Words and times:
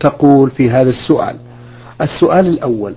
تقول 0.00 0.50
في 0.50 0.70
هذا 0.70 0.90
السؤال. 0.90 1.36
السؤال 2.00 2.46
الأول 2.46 2.94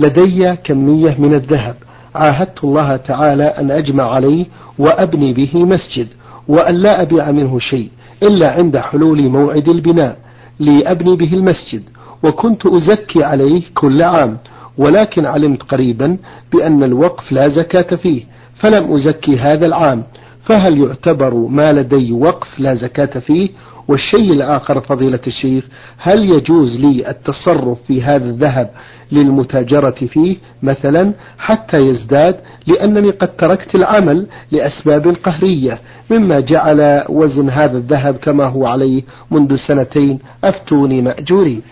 لدي 0.00 0.56
كمية 0.56 1.16
من 1.20 1.34
الذهب. 1.34 1.74
عاهدت 2.14 2.64
الله 2.64 2.96
تعالى 2.96 3.44
أن 3.44 3.70
أجمع 3.70 4.10
عليه 4.14 4.46
وأبني 4.78 5.32
به 5.32 5.64
مسجد 5.64 6.08
وأن 6.48 6.74
لا 6.74 7.02
أبيع 7.02 7.30
منه 7.30 7.58
شيء 7.58 7.90
إلا 8.22 8.50
عند 8.52 8.76
حلول 8.78 9.22
موعد 9.28 9.68
البناء 9.68 10.16
لأبني 10.58 11.16
به 11.16 11.32
المسجد. 11.34 11.82
وكنت 12.24 12.66
أزكي 12.66 13.24
عليه 13.24 13.62
كل 13.74 14.02
عام 14.02 14.38
ولكن 14.78 15.26
علمت 15.26 15.62
قريبا 15.62 16.16
بأن 16.52 16.82
الوقف 16.82 17.32
لا 17.32 17.48
زكاة 17.48 17.96
فيه 17.96 18.22
فلم 18.54 18.92
أزكي 18.94 19.38
هذا 19.38 19.66
العام. 19.66 20.02
فهل 20.44 20.78
يعتبر 20.80 21.34
ما 21.34 21.72
لدي 21.72 22.12
وقف 22.12 22.58
لا 22.58 22.74
زكاة 22.74 23.20
فيه 23.20 23.50
والشيء 23.88 24.32
الآخر 24.32 24.80
فضيلة 24.80 25.20
الشيخ 25.26 25.64
هل 25.98 26.34
يجوز 26.34 26.76
لي 26.76 27.10
التصرف 27.10 27.78
في 27.86 28.02
هذا 28.02 28.24
الذهب 28.24 28.70
للمتاجرة 29.12 29.90
فيه 29.90 30.36
مثلا 30.62 31.12
حتى 31.38 31.80
يزداد؟ 31.80 32.36
لأنني 32.66 33.10
قد 33.10 33.36
تركت 33.36 33.74
العمل 33.74 34.26
لأسباب 34.50 35.16
قهرية 35.24 35.78
مما 36.10 36.40
جعل 36.40 37.04
وزن 37.08 37.50
هذا 37.50 37.78
الذهب 37.78 38.16
كما 38.16 38.44
هو 38.44 38.66
عليه 38.66 39.02
منذ 39.30 39.56
سنتين 39.56 40.18
أفتوني 40.44 41.02
مأجورين. 41.02 41.62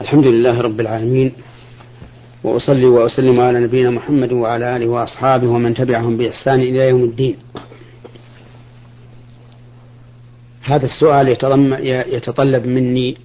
الحمد 0.00 0.26
لله 0.26 0.60
رب 0.60 0.80
العالمين 0.80 1.32
وأصلي 2.44 2.84
وأسلم 2.84 3.40
على 3.40 3.60
نبينا 3.60 3.90
محمد 3.90 4.32
وعلى 4.32 4.76
آله 4.76 4.86
وأصحابه 4.86 5.48
ومن 5.48 5.74
تبعهم 5.74 6.16
بإحسان 6.16 6.60
إلى 6.60 6.88
يوم 6.88 7.04
الدين. 7.04 7.36
هذا 10.62 10.86
السؤال 10.86 11.28
يتطلب 12.14 12.66
مني 12.66 13.16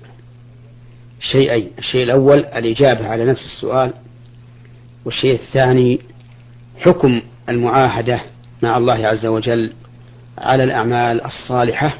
شيئين. 1.19 1.69
الشيء 1.79 2.03
الأول 2.03 2.39
الإجابة 2.39 3.07
على 3.07 3.25
نفس 3.25 3.45
السؤال. 3.45 3.93
والشيء 5.05 5.33
الثاني 5.33 5.99
حكم 6.79 7.21
المعاهدة 7.49 8.19
مع 8.63 8.77
الله 8.77 9.07
عز 9.07 9.25
وجل 9.25 9.73
على 10.37 10.63
الأعمال 10.63 11.25
الصالحة. 11.25 11.97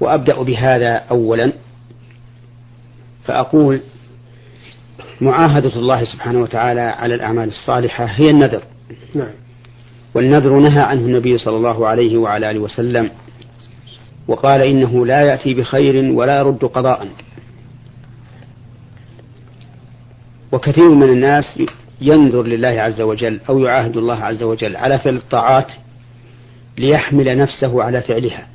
وأبدأ 0.00 0.42
بهذا 0.42 0.94
أولا. 0.94 1.52
فأقول 3.24 3.80
معاهدة 5.20 5.76
الله 5.76 6.04
سبحانه 6.04 6.38
وتعالى 6.38 6.80
على 6.80 7.14
الأعمال 7.14 7.48
الصالحة 7.48 8.04
هي 8.04 8.30
النذر. 8.30 8.62
نعم. 9.14 9.32
والنذر 10.14 10.58
نهى 10.58 10.82
عنه 10.82 11.00
النبي 11.00 11.38
صلى 11.38 11.56
الله 11.56 11.86
عليه 11.86 12.16
وعلى 12.16 12.50
آله 12.50 12.58
وسلم 12.58 13.10
وقال 14.28 14.62
إنه 14.62 15.06
لا 15.06 15.20
يأتي 15.20 15.54
بخير 15.54 16.12
ولا 16.12 16.38
يرد 16.38 16.64
قضاء. 16.64 17.08
وكثير 20.52 20.90
من 20.90 21.08
الناس 21.08 21.44
ينذر 22.00 22.42
لله 22.42 22.68
عز 22.68 23.00
وجل 23.00 23.40
أو 23.48 23.58
يعاهد 23.58 23.96
الله 23.96 24.24
عز 24.24 24.42
وجل 24.42 24.76
على 24.76 24.98
فعل 24.98 25.16
الطاعات 25.16 25.72
ليحمل 26.78 27.38
نفسه 27.38 27.82
على 27.82 28.02
فعلها. 28.02 28.48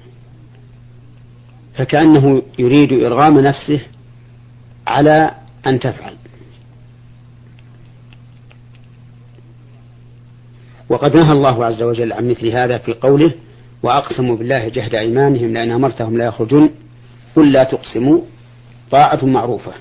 فكأنه 1.74 2.42
يريد 2.60 2.94
إرغام 2.94 3.40
نفسه 3.40 3.82
على 4.88 5.32
أن 5.68 5.80
تفعل. 5.80 6.14
وقد 10.90 11.16
نهى 11.16 11.32
الله 11.32 11.66
عز 11.66 11.82
وجل 11.84 12.14
عن 12.14 12.30
مثل 12.30 12.48
هذا 12.48 12.78
في 12.78 12.94
قوله 12.94 13.34
وأقسموا 13.84 14.36
بالله 14.36 14.68
جهد 14.68 14.96
أيمانهم 14.96 15.54
لأن 15.54 15.72
أمرتهم 15.72 16.18
لا 16.18 16.26
يخرجون 16.26 16.70
قل 17.36 17.52
لا 17.52 17.64
تقسموا 17.64 18.22
طاعة 18.92 19.26
معروفة. 19.26 19.72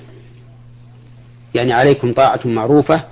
يعني 1.55 1.73
عليكم 1.73 2.13
طاعة 2.13 2.39
معروفة 2.45 3.03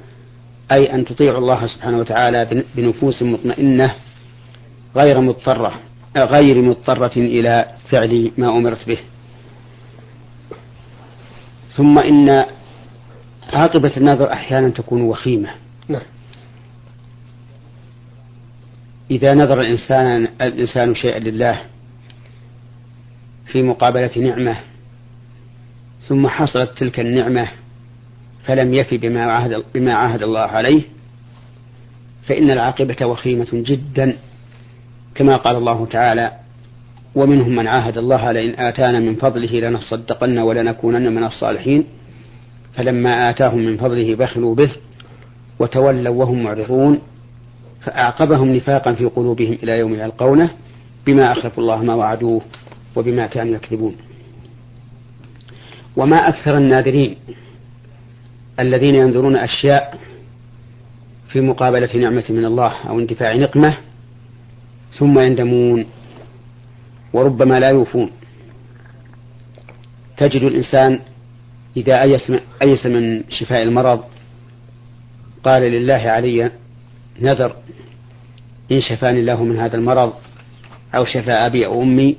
أي 0.71 0.93
أن 0.93 1.05
تطيعوا 1.05 1.37
الله 1.37 1.67
سبحانه 1.67 1.97
وتعالى 1.97 2.63
بنفوس 2.75 3.23
مطمئنة 3.23 3.95
غير 4.95 5.21
مضطرة 5.21 5.73
غير 6.17 6.61
مضطرة 6.61 7.11
إلى 7.17 7.65
فعل 7.89 8.31
ما 8.37 8.47
أمرت 8.47 8.87
به. 8.87 8.97
ثم 11.75 11.99
إن 11.99 12.45
عاقبة 13.53 13.91
النذر 13.97 14.33
أحيانا 14.33 14.69
تكون 14.69 15.01
وخيمة. 15.01 15.49
نعم. 15.87 16.01
إذا 19.11 19.33
نذر 19.33 19.61
الإنسان 19.61 20.27
الإنسان 20.41 20.95
شيئا 20.95 21.19
لله 21.19 21.61
في 23.45 23.63
مقابلة 23.63 24.11
نعمة 24.17 24.55
ثم 26.07 26.27
حصلت 26.27 26.77
تلك 26.77 26.99
النعمة 26.99 27.47
فلم 28.43 28.73
يفي 28.73 28.97
بما 28.97 29.31
عهد 29.31 29.63
بما 29.73 29.93
عهد 29.93 30.23
الله 30.23 30.39
عليه 30.39 30.81
فإن 32.27 32.51
العاقبة 32.51 33.05
وخيمة 33.05 33.47
جدا 33.51 34.17
كما 35.15 35.35
قال 35.35 35.55
الله 35.55 35.85
تعالى 35.85 36.31
ومنهم 37.15 37.55
من 37.55 37.67
عاهد 37.67 37.97
الله 37.97 38.31
لئن 38.31 38.65
آتانا 38.65 38.99
من 38.99 39.15
فضله 39.15 39.59
لنصدقن 39.59 40.37
ولنكونن 40.37 41.15
من 41.15 41.23
الصالحين 41.23 41.83
فلما 42.73 43.29
آتاهم 43.29 43.59
من 43.59 43.77
فضله 43.77 44.15
بخلوا 44.15 44.55
به 44.55 44.71
وتولوا 45.59 46.15
وهم 46.15 46.43
معرضون 46.43 46.99
فأعقبهم 47.81 48.55
نفاقا 48.55 48.93
في 48.93 49.05
قلوبهم 49.05 49.57
إلى 49.63 49.71
يوم 49.71 49.93
يلقونه 49.93 50.49
بما 51.05 51.31
أخلفوا 51.31 51.63
الله 51.63 51.83
ما 51.83 51.93
وعدوه 51.93 52.41
وبما 52.95 53.27
كانوا 53.27 53.55
يكذبون. 53.55 53.95
وما 55.97 56.29
أكثر 56.29 56.57
الناذرين 56.57 57.15
الذين 58.59 58.95
ينذرون 58.95 59.35
أشياء 59.35 59.99
في 61.27 61.41
مقابلة 61.41 61.97
نعمة 61.97 62.23
من 62.29 62.45
الله 62.45 62.73
أو 62.89 62.99
اندفاع 62.99 63.35
نقمة 63.35 63.77
ثم 64.93 65.19
يندمون 65.19 65.85
وربما 67.13 67.59
لا 67.59 67.69
يوفون. 67.69 68.09
تجد 70.17 70.43
الإنسان 70.43 70.99
إذا 71.77 72.01
أيس 72.61 72.85
من 72.85 73.23
شفاء 73.29 73.63
المرض 73.63 74.03
قال 75.43 75.61
لله 75.61 75.93
علي 75.93 76.51
نذر 77.21 77.55
إن 78.71 78.81
شفاني 78.81 79.19
الله 79.19 79.43
من 79.43 79.59
هذا 79.59 79.75
المرض 79.75 80.13
أو 80.95 81.05
شفى 81.05 81.31
أبي 81.31 81.65
أو 81.65 81.81
أمي 81.81 82.17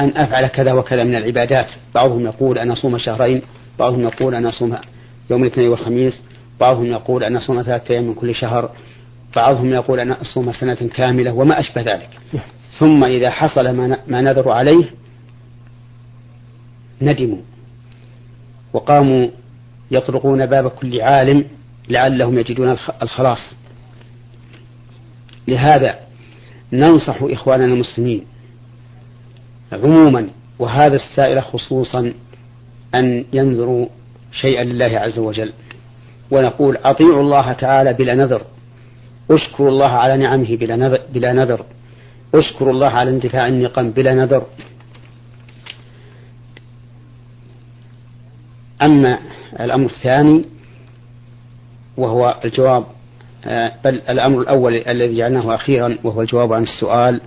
أن 0.00 0.08
أفعل 0.16 0.46
كذا 0.46 0.72
وكذا 0.72 1.04
من 1.04 1.14
العبادات. 1.14 1.66
بعضهم 1.94 2.24
يقول 2.24 2.58
أن 2.58 2.70
أصوم 2.70 2.98
شهرين 2.98 3.42
بعضهم 3.78 4.00
يقول 4.00 4.34
أن 4.34 4.46
أصوم 4.46 4.76
يوم 5.30 5.42
الاثنين 5.42 5.68
والخميس 5.68 6.22
بعضهم 6.60 6.86
يقول 6.86 7.24
أن 7.24 7.36
أصوم 7.36 7.62
ثلاثة 7.62 7.94
أيام 7.94 8.04
من 8.04 8.14
كل 8.14 8.34
شهر 8.34 8.70
بعضهم 9.36 9.72
يقول 9.72 10.00
أن 10.00 10.12
أصوم 10.12 10.52
سنة 10.52 10.74
كاملة 10.74 11.32
وما 11.32 11.60
أشبه 11.60 11.82
ذلك. 11.82 12.08
ثم 12.78 13.04
إذا 13.04 13.30
حصل 13.30 13.70
ما 14.06 14.20
نذروا 14.20 14.54
عليه 14.54 14.84
ندموا 17.02 17.38
وقاموا 18.72 19.28
يطرقون 19.90 20.46
باب 20.46 20.68
كل 20.68 21.00
عالم 21.00 21.44
لعلهم 21.88 22.38
يجدون 22.38 22.76
الخلاص. 23.02 23.54
لهذا 25.48 25.98
ننصح 26.72 27.22
إخواننا 27.22 27.64
المسلمين 27.64 28.24
عموما 29.72 30.28
وهذا 30.58 30.96
السائل 30.96 31.42
خصوصا 31.42 32.12
أن 32.94 33.24
ينظروا 33.32 33.86
شيئا 34.32 34.64
لله 34.64 34.98
عز 34.98 35.18
وجل. 35.18 35.52
ونقول 36.30 36.76
أطيعوا 36.76 37.20
الله 37.20 37.52
تعالى 37.52 37.92
بلا 37.92 38.14
نذر. 38.14 38.42
اشكروا 39.30 39.68
الله 39.68 39.88
على 39.88 40.16
نعمه 40.16 40.56
بلا 40.56 40.76
نذر, 40.76 41.00
بلا 41.12 41.32
نذر. 41.32 41.64
اشكروا 42.34 42.72
الله 42.72 42.88
على 42.88 43.10
اندفاع 43.10 43.48
النقم 43.48 43.90
بلا 43.90 44.14
نذر. 44.14 44.46
أما 48.82 49.18
الأمر 49.60 49.86
الثاني 49.86 50.44
وهو 51.96 52.40
الجواب 52.44 52.84
آه، 53.44 53.72
بل 53.84 53.94
الأمر 53.94 54.40
الأول 54.40 54.76
الذي 54.76 55.16
جعلناه 55.16 55.54
أخيرا 55.54 55.98
وهو 56.04 56.22
الجواب 56.22 56.52
عن 56.52 56.62
السؤال. 56.62 57.20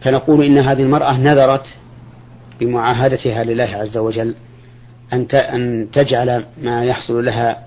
فنقول 0.00 0.44
إن 0.44 0.58
هذه 0.58 0.82
المرأة 0.82 1.18
نذرت 1.18 1.66
بمعاهدتها 2.60 3.44
لله 3.44 3.64
عز 3.64 3.96
وجل 3.96 4.34
أن 5.12 5.26
أن 5.32 5.88
تجعل 5.92 6.44
ما 6.62 6.84
يحصل 6.84 7.24
لها 7.24 7.64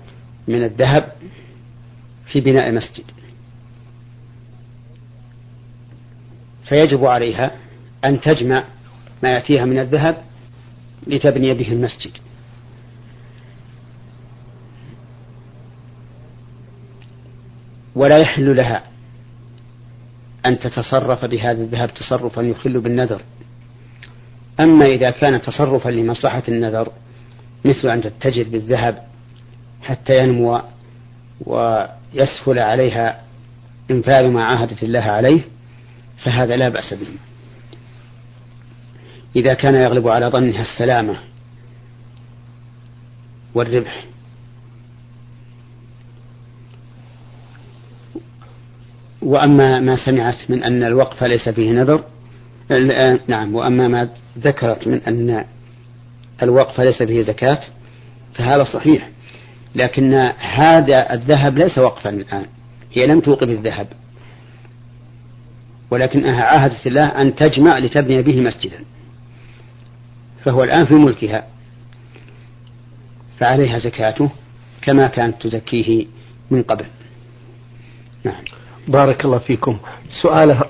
من 0.48 0.64
الذهب 0.64 1.12
في 2.26 2.40
بناء 2.40 2.72
مسجد. 2.72 3.04
فيجب 6.64 7.04
عليها 7.04 7.50
أن 8.04 8.20
تجمع 8.20 8.64
ما 9.22 9.28
يأتيها 9.28 9.64
من 9.64 9.78
الذهب 9.78 10.16
لتبني 11.06 11.54
به 11.54 11.72
المسجد. 11.72 12.10
ولا 17.94 18.20
يحل 18.20 18.56
لها 18.56 18.82
أن 20.46 20.58
تتصرف 20.58 21.24
بهذا 21.24 21.62
الذهب 21.62 21.94
تصرفا 21.94 22.40
يخل 22.40 22.80
بالنذر. 22.80 23.22
أما 24.60 24.86
إذا 24.86 25.10
كان 25.10 25.40
تصرفا 25.42 25.88
لمصلحة 25.88 26.42
النذر 26.48 26.92
مثل 27.64 27.88
أن 27.88 28.02
تتجر 28.02 28.48
بالذهب 28.48 29.02
حتى 29.82 30.18
ينمو 30.18 30.60
ويسهل 31.40 32.58
عليها 32.58 33.22
إنفاذ 33.90 34.28
ما 34.28 34.44
عاهدت 34.44 34.82
الله 34.82 35.00
عليه 35.00 35.40
فهذا 36.24 36.56
لا 36.56 36.68
بأس 36.68 36.94
به. 36.94 37.06
إذا 39.36 39.54
كان 39.54 39.74
يغلب 39.74 40.08
على 40.08 40.26
ظنها 40.26 40.62
السلامة 40.62 41.16
والربح 43.54 44.04
وأما 49.22 49.80
ما 49.80 49.96
سمعت 49.96 50.36
من 50.48 50.64
أن 50.64 50.82
الوقف 50.82 51.24
ليس 51.24 51.48
فيه 51.48 51.72
نذر 51.72 52.04
نعم 53.28 53.54
وأما 53.54 53.88
ما 53.88 54.08
ذكرت 54.38 54.88
من 54.88 55.02
أن 55.02 55.44
الوقف 56.42 56.80
ليس 56.80 57.02
فيه 57.02 57.22
زكاة 57.22 57.60
فهذا 58.34 58.64
صحيح. 58.64 59.08
لكن 59.74 60.14
هذا 60.38 61.14
الذهب 61.14 61.58
ليس 61.58 61.78
وقفا 61.78 62.10
الآن 62.10 62.46
هي 62.92 63.06
لم 63.06 63.20
توقف 63.20 63.48
الذهب 63.48 63.86
ولكنها 65.90 66.42
عاهدت 66.42 66.86
الله 66.86 67.06
أن 67.06 67.34
تجمع 67.34 67.78
لتبني 67.78 68.22
به 68.22 68.40
مسجدا 68.40 68.84
فهو 70.44 70.64
الآن 70.64 70.86
في 70.86 70.94
ملكها. 70.94 71.46
فعليها 73.38 73.78
زكاته 73.78 74.30
كما 74.82 75.06
كانت 75.06 75.42
تزكيه 75.42 76.06
من 76.50 76.62
قبل. 76.62 76.84
نعم. 78.24 78.44
بارك 78.88 79.24
الله 79.24 79.38
فيكم. 79.38 79.78
سؤالها 80.22 80.64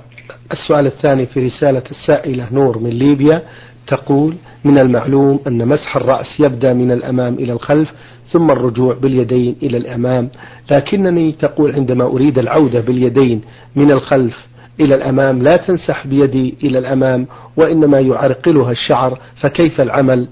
السؤال 0.52 0.86
الثاني 0.86 1.26
في 1.26 1.46
رسالة 1.46 1.82
السائلة 1.90 2.52
نور 2.52 2.78
من 2.78 2.90
ليبيا 2.90 3.42
تقول 3.86 4.34
من 4.64 4.78
المعلوم 4.78 5.40
أن 5.46 5.68
مسح 5.68 5.96
الرأس 5.96 6.40
يبدأ 6.40 6.72
من 6.72 6.92
الأمام 6.92 7.34
إلى 7.34 7.52
الخلف 7.52 7.92
ثم 8.32 8.50
الرجوع 8.50 8.94
باليدين 8.94 9.56
إلى 9.62 9.76
الأمام. 9.76 10.28
لكنني 10.70 11.32
تقول 11.32 11.74
عندما 11.74 12.04
أريد 12.04 12.38
العودة 12.38 12.80
باليدين 12.80 13.40
من 13.76 13.90
الخلف 13.90 14.46
إلى 14.80 14.94
الأمام 14.94 15.42
لا 15.42 15.56
تنسح 15.56 16.06
بيدي 16.06 16.54
إلى 16.62 16.78
الأمام 16.78 17.26
وإنما 17.56 18.00
يعرقلها 18.00 18.70
الشعر 18.70 19.20
فكيف 19.36 19.80
العمل؟ 19.80 20.28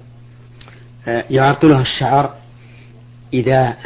آه، 1.08 1.24
يعرقلها 1.30 1.80
الشعر 1.80 2.34
إذا 3.34 3.76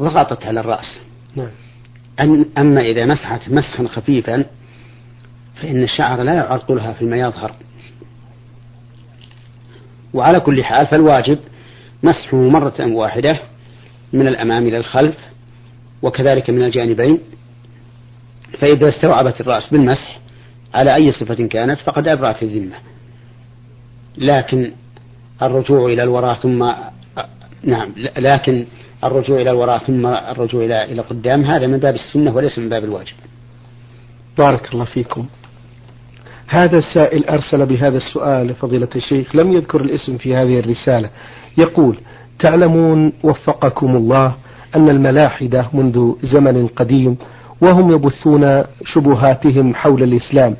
ضغطت 0.00 0.46
على 0.46 0.60
الرأس. 0.60 1.00
نعم. 1.36 1.67
أما 2.58 2.80
إذا 2.80 3.04
مسحت 3.04 3.48
مسحا 3.48 3.86
خفيفا 3.86 4.44
فإن 5.62 5.82
الشعر 5.82 6.22
لا 6.22 6.34
يعرقلها 6.34 6.92
فيما 6.92 7.16
يظهر. 7.16 7.52
وعلى 10.14 10.40
كل 10.40 10.64
حال 10.64 10.86
فالواجب 10.86 11.38
مسحه 12.02 12.36
مرة 12.36 12.74
واحدة 12.80 13.38
من 14.12 14.26
الأمام 14.26 14.66
إلى 14.66 14.76
الخلف 14.76 15.16
وكذلك 16.02 16.50
من 16.50 16.64
الجانبين. 16.64 17.18
فإذا 18.58 18.88
استوعبت 18.88 19.40
الرأس 19.40 19.70
بالمسح 19.70 20.18
على 20.74 20.94
أي 20.94 21.12
صفة 21.12 21.46
كانت 21.46 21.78
فقد 21.78 22.08
أبرأت 22.08 22.42
الذمة. 22.42 22.76
لكن 24.18 24.72
الرجوع 25.42 25.92
إلى 25.92 26.02
الوراء 26.02 26.34
ثم 26.34 26.72
نعم 27.62 27.92
لكن 28.16 28.66
الرجوع 29.04 29.40
إلى 29.40 29.50
الوراء 29.50 29.78
ثم 29.78 30.06
الرجوع 30.06 30.64
إلى 30.64 30.84
إلى 30.84 31.02
قدام 31.02 31.44
هذا 31.44 31.66
من 31.66 31.78
باب 31.78 31.94
السنة 31.94 32.36
وليس 32.36 32.58
من 32.58 32.68
باب 32.68 32.84
الواجب. 32.84 33.14
بارك 34.38 34.72
الله 34.72 34.84
فيكم. 34.84 35.26
هذا 36.46 36.78
السائل 36.78 37.24
أرسل 37.24 37.66
بهذا 37.66 37.96
السؤال 37.96 38.46
لفضيلة 38.46 38.88
الشيخ 38.96 39.36
لم 39.36 39.52
يذكر 39.52 39.80
الاسم 39.80 40.16
في 40.16 40.36
هذه 40.36 40.58
الرسالة. 40.58 41.10
يقول 41.58 41.96
تعلمون 42.38 43.12
وفقكم 43.22 43.96
الله 43.96 44.34
أن 44.76 44.88
الملاحدة 44.88 45.66
منذ 45.72 46.12
زمن 46.22 46.66
قديم 46.66 47.16
وهم 47.60 47.92
يبثون 47.92 48.64
شبهاتهم 48.84 49.74
حول 49.74 50.02
الإسلام 50.02 50.56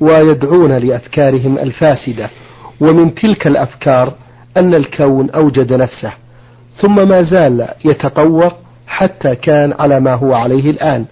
ويدعون 0.00 0.72
لأفكارهم 0.72 1.58
الفاسدة 1.58 2.30
ومن 2.80 3.14
تلك 3.14 3.46
الأفكار 3.46 4.14
أن 4.56 4.74
الكون 4.74 5.30
أوجد 5.30 5.72
نفسه 5.72 6.12
ثم 6.76 7.08
ما 7.08 7.22
زال 7.22 7.68
يتطور 7.84 8.52
حتى 8.86 9.36
كان 9.36 9.74
على 9.78 10.00
ما 10.00 10.14
هو 10.14 10.34
عليه 10.34 10.70
الآن. 10.70 11.04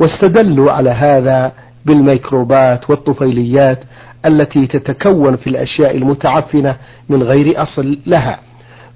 واستدلوا 0.00 0.72
على 0.72 0.90
هذا 0.90 1.52
بالميكروبات 1.86 2.90
والطفيليات 2.90 3.78
التي 4.26 4.66
تتكون 4.66 5.36
في 5.36 5.46
الأشياء 5.46 5.96
المتعفنة 5.96 6.76
من 7.08 7.22
غير 7.22 7.62
أصل 7.62 7.98
لها. 8.06 8.38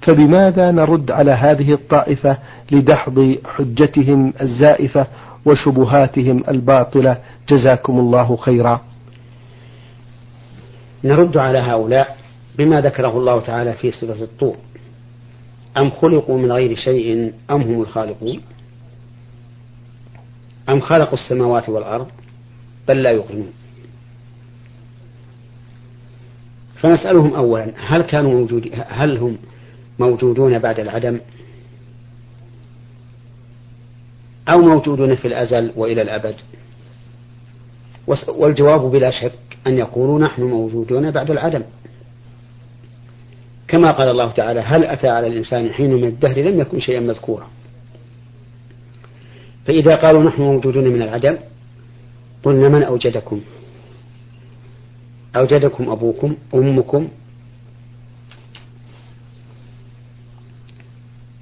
فبماذا 0.01 0.71
نرد 0.71 1.11
على 1.11 1.31
هذه 1.31 1.73
الطائفة 1.73 2.37
لدحض 2.71 3.35
حجتهم 3.45 4.33
الزائفة 4.41 5.07
وشبهاتهم 5.45 6.43
الباطلة؟ 6.47 7.17
جزاكم 7.49 7.99
الله 7.99 8.35
خيرا. 8.35 8.81
نرد 11.03 11.37
على 11.37 11.57
هؤلاء 11.57 12.17
بما 12.57 12.81
ذكره 12.81 13.17
الله 13.17 13.39
تعالى 13.39 13.73
في 13.73 13.91
صفة 13.91 14.23
الطور. 14.23 14.55
أم 15.77 15.91
خلقوا 15.91 16.37
من 16.37 16.51
غير 16.51 16.75
شيء 16.75 17.33
أم 17.51 17.61
هم 17.61 17.81
الخالقون؟ 17.81 18.41
أم 20.69 20.81
خلقوا 20.81 21.13
السماوات 21.13 21.69
والأرض 21.69 22.07
بل 22.87 23.03
لا 23.03 23.09
يوقنون 23.09 23.51
فنسألهم 26.75 27.33
أولا 27.33 27.73
هل 27.77 28.01
كانوا 28.01 28.33
موجود 28.33 28.69
هل 28.87 29.17
هم 29.17 29.37
موجودون 29.99 30.59
بعد 30.59 30.79
العدم؟ 30.79 31.19
أو 34.49 34.61
موجودون 34.61 35.15
في 35.15 35.27
الأزل 35.27 35.71
وإلى 35.75 36.01
الأبد؟ 36.01 36.35
والجواب 38.27 38.81
بلا 38.81 39.11
شك 39.11 39.33
أن 39.67 39.73
يقولوا 39.77 40.19
نحن 40.19 40.43
موجودون 40.43 41.11
بعد 41.11 41.31
العدم. 41.31 41.63
كما 43.73 43.91
قال 43.91 44.09
الله 44.09 44.31
تعالى 44.31 44.59
هل 44.59 44.85
أتى 44.85 45.07
على 45.07 45.27
الإنسان 45.27 45.73
حين 45.73 45.93
من 45.93 46.03
الدهر 46.03 46.39
لم 46.39 46.59
يكن 46.59 46.79
شيئا 46.79 46.99
مذكورا. 46.99 47.47
فإذا 49.65 49.95
قالوا 49.95 50.23
نحن 50.23 50.41
موجودون 50.41 50.87
من 50.87 51.01
العدم 51.01 51.37
قلنا 52.43 52.69
من 52.69 52.83
أوجدكم؟ 52.83 53.41
أوجدكم 55.35 55.89
أبوكم 55.89 56.35
أمكم؟ 56.53 57.07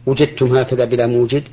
وجدتم 0.05 0.57
هكذا 0.57 0.85
بلا 0.85 1.07
موجد؟ 1.07 1.43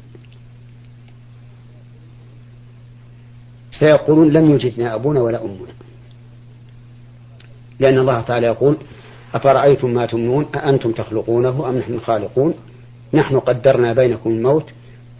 سيقولون 3.72 4.32
لم 4.32 4.50
يوجدنا 4.50 4.94
أبونا 4.94 5.20
ولا 5.20 5.44
أمنا. 5.44 5.74
لأن 7.80 7.98
الله 7.98 8.20
تعالى 8.20 8.46
يقول 8.46 8.78
أفرأيتم 9.34 9.90
ما 9.94 10.06
تمنون؟ 10.06 10.46
أأنتم 10.54 10.92
تخلقونه 10.92 11.68
أم 11.68 11.78
نحن 11.78 11.94
الخالقون؟ 11.94 12.54
نحن 13.14 13.38
قدرنا 13.38 13.92
بينكم 13.92 14.30
الموت 14.30 14.64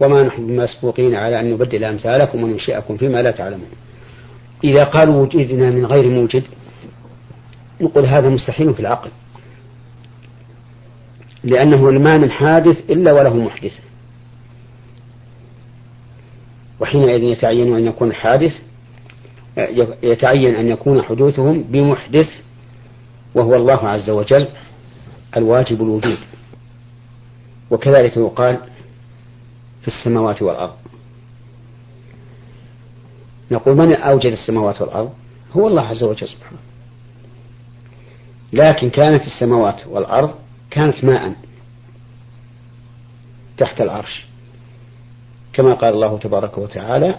وما 0.01 0.23
نحن 0.23 0.47
بمسبوقين 0.47 1.15
على 1.15 1.41
أن 1.41 1.51
نبدل 1.53 1.85
أمثالكم 1.85 2.43
وننشئكم 2.43 2.97
فيما 2.97 3.23
لا 3.23 3.31
تعلمون. 3.31 3.69
إذا 4.65 4.85
قالوا 4.85 5.23
وجدنا 5.23 5.71
من 5.71 5.87
غير 5.87 6.09
موجد 6.09 6.43
نقول 7.81 8.07
هذا 8.07 8.29
مستحيل 8.29 8.75
في 8.75 8.81
العقل. 8.81 9.11
لأنه 11.45 11.91
ما 11.91 12.17
من 12.17 12.31
حادث 12.31 12.91
إلا 12.91 13.13
وله 13.13 13.37
محدث. 13.37 13.73
وحينئذ 16.81 17.23
يتعين 17.23 17.77
أن 17.77 17.87
يكون 17.87 18.09
الحادث 18.09 18.53
يتعين 20.03 20.55
أن 20.55 20.69
يكون 20.69 21.03
حدوثهم 21.03 21.63
بمحدث 21.63 22.29
وهو 23.39 23.57
الله 23.57 23.89
عز 23.89 24.11
وجل 24.11 24.49
الواجب 25.37 25.83
الوجود. 25.83 26.19
وكذلك 27.71 28.17
يقال 28.17 28.59
في 29.83 29.89
السماوات 29.89 30.43
والأرض. 30.43 30.75
نقول 33.51 33.77
من 33.77 33.95
أوجد 33.95 34.33
السماوات 34.33 34.81
والأرض؟ 34.81 35.13
هو 35.57 35.69
الله 35.69 35.83
عز 35.83 36.03
وجل 36.03 36.29
سبحانه. 36.29 36.59
لكن 38.53 38.91
كانت 38.91 39.27
السماوات 39.27 39.87
والأرض 39.87 40.35
كانت 40.71 41.05
ماء 41.05 41.35
تحت 43.59 43.81
العرش. 43.81 44.25
كما 45.53 45.75
قال 45.75 45.95
الله 45.95 46.19
تبارك 46.19 46.59
وتعالى 46.59 47.15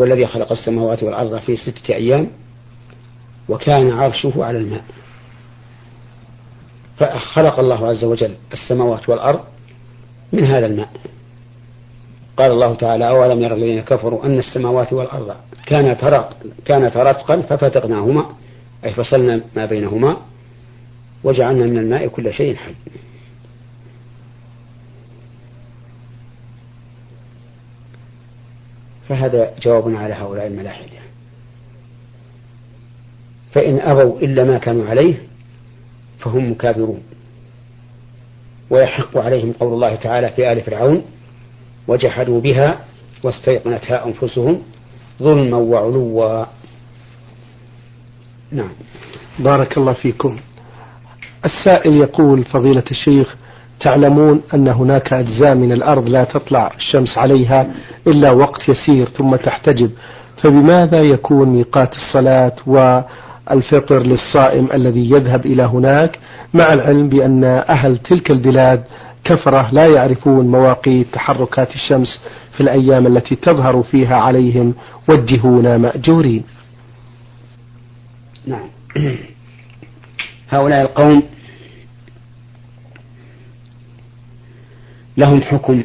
هو 0.00 0.04
الذي 0.04 0.26
خلق 0.26 0.52
السماوات 0.52 1.02
والأرض 1.02 1.38
في 1.38 1.56
ستة 1.56 1.94
أيام 1.94 2.30
وكان 3.48 3.90
عرشه 3.92 4.32
على 4.36 4.58
الماء. 4.58 4.84
فخلق 6.98 7.58
الله 7.58 7.88
عز 7.88 8.04
وجل 8.04 8.34
السماوات 8.52 9.08
والأرض 9.08 9.40
من 10.32 10.44
هذا 10.44 10.66
الماء. 10.66 10.88
قال 12.36 12.50
الله 12.50 12.74
تعالى 12.74 13.08
أولم 13.08 13.42
يرى 13.42 13.54
الذين 13.54 13.82
كفروا 13.82 14.26
أن 14.26 14.38
السماوات 14.38 14.92
والأرض 14.92 15.36
كانت 15.66 16.04
رتقا 16.04 16.34
كانت 16.64 16.96
رتقا 16.96 17.40
ففتقناهما 17.40 18.26
أي 18.84 18.92
فصلنا 18.94 19.40
ما 19.56 19.66
بينهما 19.66 20.16
وجعلنا 21.24 21.66
من 21.66 21.78
الماء 21.78 22.08
كل 22.08 22.32
شيء 22.34 22.56
حي. 22.56 22.74
فهذا 29.08 29.54
جواب 29.62 29.96
على 29.96 30.14
هؤلاء 30.14 30.46
الملاحدة. 30.46 31.05
فإن 33.56 33.80
أبوا 33.80 34.18
إلا 34.18 34.44
ما 34.44 34.58
كانوا 34.58 34.88
عليه 34.88 35.14
فهم 36.18 36.50
مكابرون. 36.50 37.02
ويحق 38.70 39.18
عليهم 39.18 39.52
قول 39.60 39.72
الله 39.72 39.94
تعالى 39.94 40.28
في 40.28 40.52
آل 40.52 40.60
فرعون 40.60 41.02
وجحدوا 41.88 42.40
بها 42.40 42.78
واستيقنتها 43.22 44.06
أنفسهم 44.06 44.62
ظلما 45.22 45.56
وعلوا. 45.56 46.44
نعم. 48.52 48.72
بارك 49.38 49.78
الله 49.78 49.92
فيكم. 49.92 50.36
السائل 51.44 51.96
يقول 51.96 52.44
فضيلة 52.44 52.84
الشيخ 52.90 53.36
تعلمون 53.80 54.42
أن 54.54 54.68
هناك 54.68 55.12
أجزاء 55.12 55.54
من 55.54 55.72
الأرض 55.72 56.08
لا 56.08 56.24
تطلع 56.24 56.72
الشمس 56.76 57.18
عليها 57.18 57.66
إلا 58.06 58.30
وقت 58.30 58.68
يسير 58.68 59.08
ثم 59.08 59.36
تحتجب 59.36 59.90
فبماذا 60.42 61.00
يكون 61.02 61.48
ميقات 61.48 61.96
الصلاة 61.96 62.56
والفطر 63.50 64.02
للصائم 64.02 64.68
الذي 64.74 65.10
يذهب 65.10 65.46
إلى 65.46 65.62
هناك 65.62 66.18
مع 66.54 66.72
العلم 66.72 67.08
بأن 67.08 67.44
أهل 67.44 67.98
تلك 67.98 68.30
البلاد 68.30 68.84
كفرة 69.24 69.70
لا 69.72 69.86
يعرفون 69.86 70.48
مواقيت 70.48 71.06
تحركات 71.12 71.74
الشمس 71.74 72.20
في 72.52 72.60
الأيام 72.60 73.06
التي 73.06 73.36
تظهر 73.36 73.82
فيها 73.82 74.16
عليهم 74.16 74.74
وجهونا 75.08 75.78
مأجورين. 75.78 76.44
نعم. 78.46 78.68
هؤلاء 80.50 80.82
القوم 80.82 81.22
لهم 85.16 85.42
حكم 85.42 85.84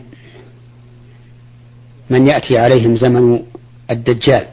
من 2.09 2.27
يأتي 2.27 2.57
عليهم 2.57 2.97
زمن 2.97 3.39
الدجال. 3.91 4.45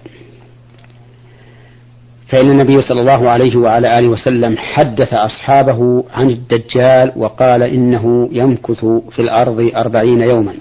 فإن 2.28 2.50
النبي 2.50 2.82
صلى 2.82 3.00
الله 3.00 3.30
عليه 3.30 3.56
وعلى 3.56 3.99
آله 3.99 4.08
وسلم 4.08 4.56
حدث 4.58 5.14
أصحابه 5.14 6.04
عن 6.12 6.30
الدجال 6.30 7.12
وقال 7.16 7.62
إنه 7.62 8.28
يمكث 8.32 8.85
في 8.85 9.23
الأرض 9.23 9.70
أربعين 9.76 10.20
يوما. 10.20 10.54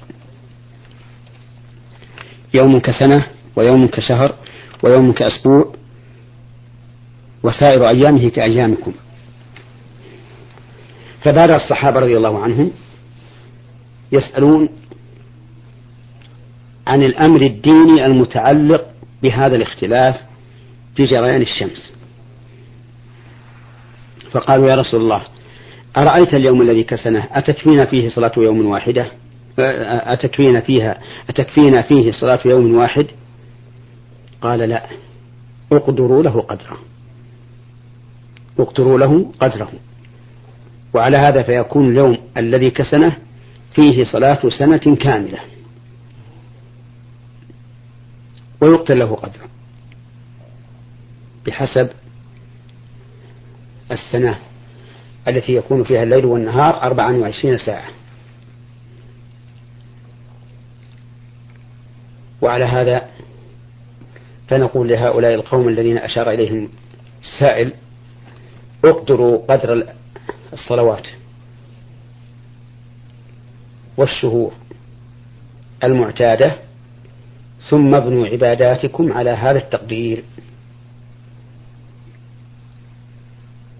يوم 2.53 2.79
كسنة 2.79 3.25
ويوم 3.55 3.87
كشهر 3.87 4.33
ويوم 4.83 5.11
كأسبوع 5.11 5.73
وسائر 7.43 7.89
أيامه 7.89 8.29
كأيامكم. 8.29 8.91
فبادر 11.21 11.55
الصحابة 11.55 11.99
رضي 11.99 12.17
الله 12.17 12.43
عنهم 12.43 12.71
يسألون 14.11 14.69
عن 16.87 17.03
الأمر 17.03 17.41
الديني 17.41 18.05
المتعلق 18.05 18.85
بهذا 19.23 19.55
الاختلاف 19.55 20.26
في 20.97 21.03
جريان 21.03 21.41
الشمس. 21.41 21.93
فقالوا 24.31 24.69
يا 24.69 24.75
رسول 24.75 25.01
الله 25.01 25.21
أرأيت 25.97 26.33
اليوم 26.33 26.61
الذي 26.61 26.83
كسنه؟ 26.83 27.27
أتكفينا 27.31 27.85
فيه 27.85 28.09
صلاة 28.09 28.31
يوم 28.37 28.65
واحدة؟ 28.65 29.11
أتكفينا 29.59 30.59
فيها 30.59 31.01
أتكفينا 31.29 31.81
فيه 31.81 32.11
صلاة 32.11 32.39
يوم 32.45 32.75
واحد؟ 32.75 33.07
قال 34.41 34.59
لا. 34.59 34.87
اقدروا 35.71 36.23
له 36.23 36.41
قدره. 36.41 36.77
اقدروا 38.59 38.99
له 38.99 39.31
قدره. 39.39 39.71
وعلى 40.93 41.17
هذا 41.17 41.43
فيكون 41.43 41.89
اليوم 41.89 42.17
الذي 42.37 42.69
كسنه 42.69 43.17
فيه 43.75 44.03
صلاة 44.03 44.49
سنة 44.59 44.95
كاملة. 44.95 45.39
ويقتل 48.61 48.99
له 48.99 49.15
قدره. 49.15 49.56
بحسب 51.47 51.89
السنة 53.91 54.39
التي 55.27 55.55
يكون 55.55 55.83
فيها 55.83 56.03
الليل 56.03 56.25
والنهار 56.25 56.83
أربعا 56.83 57.17
وعشرين 57.17 57.57
ساعة. 57.57 57.87
وعلى 62.41 62.65
هذا 62.65 63.09
فنقول 64.47 64.87
لهؤلاء 64.87 65.33
القوم 65.33 65.67
الذين 65.67 65.97
أشار 65.97 66.31
إليهم 66.31 66.69
السائل 67.21 67.73
اقدروا 68.85 69.37
قدر 69.47 69.87
الصلوات 70.53 71.07
والشهور 73.97 74.53
المعتادة 75.83 76.55
ثم 77.69 77.95
ابنوا 77.95 78.27
عباداتكم 78.27 79.13
على 79.13 79.29
هذا 79.29 79.57
التقدير. 79.57 80.23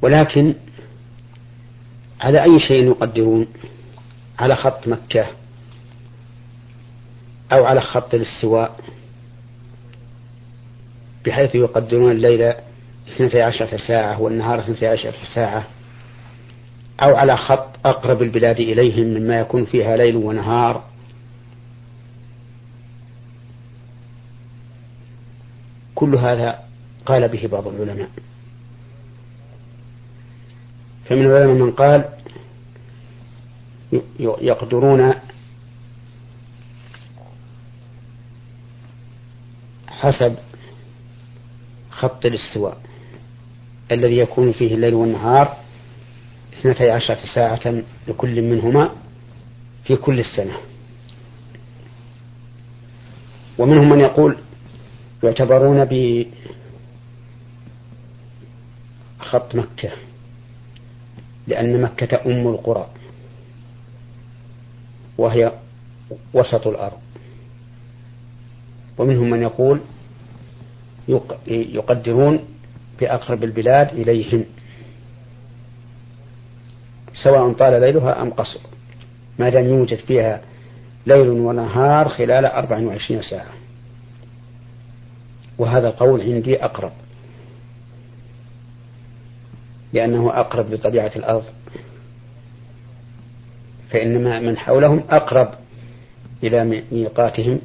ولكن 0.02 0.56
على 2.22 2.44
أي 2.44 2.60
شيء 2.60 2.84
يقدرون؟ 2.84 3.48
على 4.40 4.56
خط 4.56 4.88
مكة 4.88 5.28
أو 7.52 7.66
على 7.66 7.82
خط 7.82 8.14
الاستواء 8.14 8.80
بحيث 11.26 11.56
يقدرون 11.56 12.12
الليل 12.12 12.54
اثنتي 13.08 13.42
عشرة 13.42 13.78
ساعة 13.78 14.22
والنهار 14.22 14.60
اثنتي 14.60 14.88
عشرة 14.88 15.16
ساعة 15.36 15.68
أو 17.02 17.16
على 17.16 17.38
خط 17.38 17.68
أقرب 17.86 18.22
البلاد 18.22 18.60
إليهم 18.60 19.06
مما 19.08 19.40
يكون 19.40 19.66
فيها 19.66 19.98
ليل 19.98 20.16
ونهار. 20.16 20.84
كل 25.96 26.16
هذا 26.16 26.60
قال 27.06 27.28
به 27.28 27.48
بعض 27.52 27.68
العلماء. 27.68 28.10
فمن 31.10 31.26
العلماء 31.26 31.56
من 31.56 31.72
قال 31.72 32.06
يقدرون 34.20 35.14
حسب 39.88 40.36
خط 41.92 42.26
الاستواء 42.26 42.78
الذي 43.92 44.18
يكون 44.18 44.52
فيه 44.52 44.76
الليل 44.76 44.94
والنهار 44.94 45.58
اثنتي 46.54 46.92
عشرة 46.92 47.20
ساعة 47.36 47.84
لكل 48.08 48.42
منهما 48.42 48.96
في 49.84 49.96
كل 49.96 50.20
السنة. 50.20 50.58
ومنهم 53.58 53.90
من 53.90 54.00
يقول 54.00 54.38
يعتبرون 55.24 55.86
بخط 59.20 59.56
مكة. 59.56 60.07
لأن 61.48 61.82
مكة 61.82 62.26
أم 62.26 62.48
القرى 62.48 62.88
وهي 65.18 65.52
وسط 66.34 66.68
الأرض. 66.68 66.98
ومنهم 68.98 69.30
من 69.30 69.42
يقول 69.42 69.80
يقدرون 71.48 72.40
بأقرب 73.00 73.44
البلاد 73.44 73.90
إليهم 73.90 74.46
سواء 77.14 77.54
طال 77.54 77.82
ليلها 77.82 78.22
أم 78.22 78.30
قصر. 78.30 78.60
ما 79.40 79.50
دام 79.50 79.66
يوجد 79.66 79.98
فيها 79.98 80.42
ليل 81.06 81.30
ونهار 81.30 82.10
خلال 82.10 82.46
أربع 82.46 82.80
وعشرين 82.80 83.22
ساعة. 83.22 83.52
وهذا 85.58 85.88
القول 85.88 86.22
عندي 86.22 86.64
أقرب. 86.64 86.92
لأنه 89.94 90.40
أقرب 90.40 90.74
لطبيعة 90.74 91.12
الأرض. 91.16 91.44
فإنما 93.90 94.40
من 94.40 94.58
حولهم 94.58 95.04
أقرب 95.10 95.54
إلى 96.44 96.86
ميقاتهم 96.92 97.60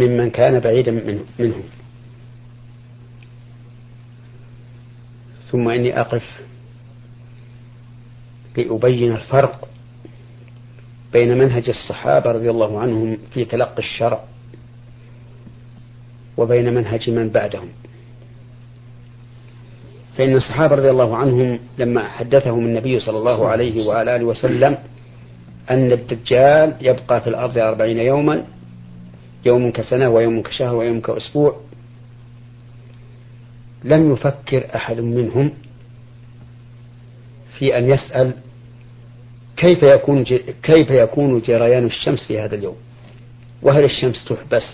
ممن 0.00 0.30
كان 0.30 0.60
بعيدا 0.60 1.22
منهم. 1.38 1.62
ثم 5.50 5.68
إني 5.68 6.00
أقف 6.00 6.24
لأبين 8.56 9.12
الفرق 9.12 9.68
بين 11.12 11.38
منهج 11.38 11.68
الصحابة 11.68 12.32
رضي 12.32 12.50
الله 12.50 12.80
عنهم 12.80 13.18
في 13.34 13.44
تلقي 13.44 13.78
الشرع 13.78 14.24
وبين 16.36 16.74
منهج 16.74 17.10
من 17.10 17.28
بعدهم. 17.28 17.68
فإن 20.16 20.36
الصحابة 20.36 20.74
رضي 20.76 20.90
الله 20.90 21.16
عنهم 21.16 21.58
لما 21.78 22.08
حدثهم 22.08 22.66
النبي 22.66 23.00
صلى 23.00 23.18
الله 23.18 23.48
عليه 23.48 23.86
وعلى 23.86 24.16
آله 24.16 24.24
وسلم 24.24 24.78
أن 25.70 25.92
الدجال 25.92 26.76
يبقى 26.80 27.20
في 27.20 27.26
الأرض 27.26 27.58
أربعين 27.58 27.98
يوما 27.98 28.44
يوم 29.44 29.70
كسنة 29.72 30.08
ويوم 30.10 30.42
كشهر 30.42 30.74
ويوم 30.74 31.00
كأسبوع. 31.00 31.56
لم 33.84 34.12
يفكر 34.12 34.66
أحد 34.76 35.00
منهم 35.00 35.52
في 37.58 37.78
أن 37.78 37.84
يسأل 37.90 38.32
كيف 39.56 39.82
يكون 39.82 40.24
كيف 40.62 40.90
يكون 40.90 41.40
جريان 41.40 41.86
الشمس 41.86 42.24
في 42.24 42.40
هذا 42.40 42.54
اليوم؟ 42.54 42.76
وهل 43.62 43.84
الشمس 43.84 44.24
تحبس؟ 44.24 44.64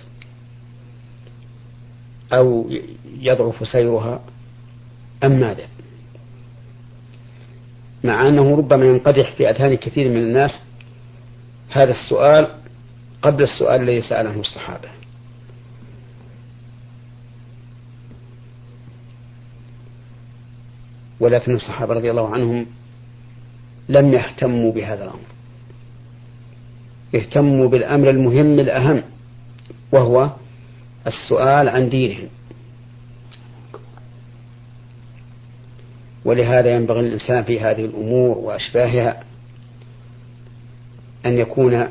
أو 2.32 2.70
يضعف 3.20 3.68
سيرها؟ 3.68 4.20
أم 5.24 5.40
ماذا؟ 5.40 5.66
مع 8.04 8.28
أنه 8.28 8.56
ربما 8.56 8.84
ينقدح 8.86 9.32
في 9.32 9.50
أذهان 9.50 9.74
كثير 9.74 10.08
من 10.08 10.16
الناس 10.16 10.62
هذا 11.70 11.90
السؤال 11.90 12.48
قبل 13.22 13.42
السؤال 13.42 13.80
الذي 13.80 14.02
سأله 14.02 14.40
الصحابة. 14.40 14.88
ولكن 21.20 21.54
الصحابة 21.54 21.94
رضي 21.94 22.10
الله 22.10 22.34
عنهم 22.34 22.66
لم 23.88 24.12
يهتموا 24.12 24.72
بهذا 24.72 25.04
الأمر. 25.04 25.32
اهتموا 27.14 27.68
بالأمر 27.68 28.10
المهم 28.10 28.60
الأهم 28.60 29.02
وهو 29.92 30.30
السؤال 31.06 31.68
عن 31.68 31.88
دينهم. 31.88 32.28
ولهذا 36.24 36.76
ينبغي 36.76 37.00
الإنسان 37.00 37.44
في 37.44 37.60
هذه 37.60 37.84
الأمور 37.84 38.38
وأشباهها 38.38 39.22
أن 41.26 41.38
يكون 41.38 41.88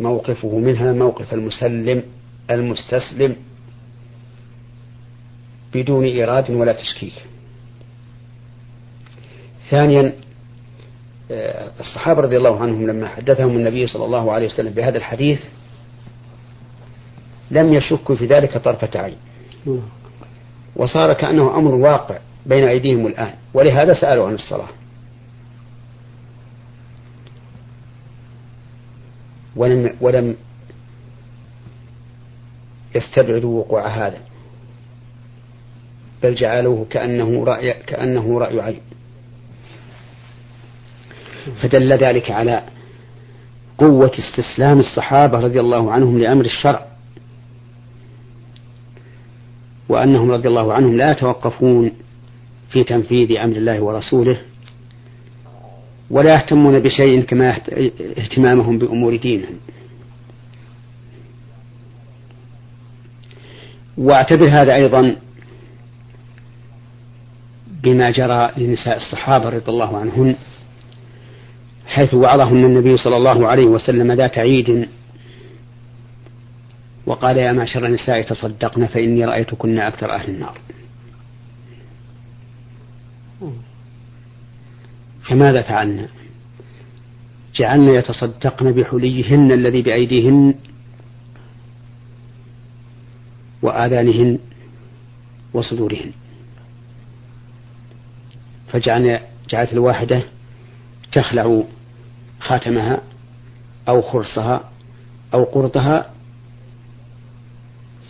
موقفه 0.00 0.58
منها 0.58 0.92
موقف 0.92 1.34
المسلم 1.34 2.02
المستسلم 2.50 3.36
بدون 5.74 6.04
إيراد 6.04 6.50
ولا 6.50 6.72
تشكيك. 6.72 7.12
ثانيا 9.70 10.12
آه، 11.30 11.70
الصحابة 11.80 12.20
رضي 12.22 12.36
الله 12.36 12.60
عنهم 12.60 12.86
لما 12.86 13.08
حدثهم 13.08 13.56
النبي 13.56 13.86
صلى 13.86 14.04
الله 14.04 14.32
عليه 14.32 14.46
وسلم 14.46 14.72
بهذا 14.72 14.98
الحديث 14.98 15.40
لم 17.50 17.74
يشكوا 17.74 18.16
في 18.16 18.26
ذلك 18.26 18.58
طرفة 18.58 19.00
عين. 19.00 19.16
وصار 20.76 21.12
كأنه 21.12 21.58
أمر 21.58 21.74
واقع. 21.74 22.18
بين 22.46 22.68
أيديهم 22.68 23.06
الآن. 23.06 23.34
ولهذا 23.54 23.94
سألوا 23.94 24.28
عن 24.28 24.34
الصلاة. 24.34 24.68
ولم 29.56 29.96
ولم 30.00 30.36
يستبعدوا 32.94 33.58
وقوع 33.58 33.86
هذا. 33.86 34.18
بل 36.22 36.34
جعلوه 36.34 36.86
كأنه 36.90 37.44
رأي 37.44 37.72
كأنه 37.72 38.38
رأي 38.38 38.60
عين. 38.60 38.80
فدل 41.62 41.92
ذلك 41.92 42.30
على 42.30 42.62
قوة 43.78 44.12
استسلام 44.18 44.80
الصحابة 44.80 45.40
رضي 45.40 45.60
الله 45.60 45.92
عنهم 45.92 46.18
لأمر 46.18 46.44
الشرع. 46.44 46.86
وأنهم 49.88 50.30
رضي 50.30 50.48
الله 50.48 50.72
عنهم 50.72 50.96
لا 50.96 51.10
يتوقفون 51.10 51.90
في 52.74 52.84
تنفيذ 52.84 53.38
أمر 53.38 53.56
الله 53.56 53.80
ورسوله 53.80 54.38
ولا 56.10 56.32
يهتمون 56.32 56.78
بشيء 56.78 57.22
كما 57.22 57.56
اهتمامهم 58.18 58.78
بأمور 58.78 59.16
دينهم. 59.16 59.56
واعتبر 63.98 64.48
هذا 64.50 64.74
أيضا 64.74 65.16
بما 67.82 68.10
جرى 68.10 68.50
لنساء 68.56 68.96
الصحابة 68.96 69.48
رضي 69.48 69.68
الله 69.68 69.96
عنهن 69.96 70.36
حيث 71.86 72.14
وعظهن 72.14 72.64
النبي 72.64 72.96
صلى 72.96 73.16
الله 73.16 73.48
عليه 73.48 73.66
وسلم 73.66 74.12
ذات 74.12 74.38
عيد 74.38 74.88
وقال 77.06 77.36
يا 77.36 77.52
معشر 77.52 77.86
النساء 77.86 78.22
تصدقن 78.22 78.86
فإني 78.86 79.24
رأيتكن 79.24 79.78
أكثر 79.78 80.12
أهل 80.12 80.30
النار. 80.30 80.58
فماذا 85.24 85.62
فعلنا؟ 85.62 86.08
جعلنا 87.54 87.92
يتصدقن 87.92 88.72
بحليهن 88.72 89.52
الذي 89.52 89.82
بأيديهن 89.82 90.54
وآذانهن 93.62 94.38
وصدورهن. 95.54 96.12
فجعلنا 98.72 99.20
جعلت 99.48 99.72
الواحدة 99.72 100.22
تخلع 101.12 101.62
خاتمها 102.40 103.02
أو 103.88 104.02
خرصها 104.02 104.70
أو 105.34 105.44
قرطها 105.44 106.10